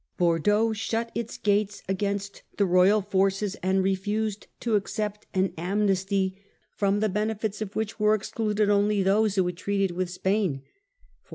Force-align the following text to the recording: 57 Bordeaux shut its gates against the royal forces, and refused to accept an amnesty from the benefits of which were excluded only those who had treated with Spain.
57 0.13 0.17
Bordeaux 0.17 0.73
shut 0.73 1.11
its 1.13 1.37
gates 1.37 1.83
against 1.87 2.41
the 2.57 2.65
royal 2.65 3.01
forces, 3.03 3.53
and 3.61 3.83
refused 3.83 4.47
to 4.59 4.73
accept 4.73 5.27
an 5.35 5.53
amnesty 5.59 6.41
from 6.75 7.01
the 7.01 7.07
benefits 7.07 7.61
of 7.61 7.75
which 7.75 7.99
were 7.99 8.15
excluded 8.15 8.67
only 8.67 9.03
those 9.03 9.35
who 9.35 9.45
had 9.45 9.57
treated 9.57 9.91
with 9.91 10.09
Spain. 10.09 10.63